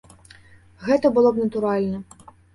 [0.87, 2.03] Гэта было б натуральна.